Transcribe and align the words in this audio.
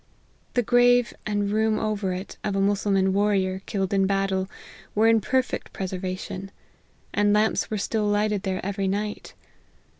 The 0.55 0.63
grave, 0.63 1.13
and 1.27 1.51
room 1.51 1.77
over 1.77 2.11
it, 2.11 2.35
of 2.43 2.55
a 2.55 2.59
Mus 2.59 2.85
sulman 2.85 3.11
warrior, 3.13 3.61
killed 3.67 3.93
in 3.93 4.07
battle, 4.07 4.49
were 4.95 5.07
in 5.07 5.21
perfect 5.21 5.73
preservation; 5.73 6.49
and 7.13 7.33
lamps 7.33 7.67
are 7.69 7.77
still 7.77 8.07
lighted 8.07 8.41
there 8.41 8.65
every 8.65 8.87
night. 8.87 9.35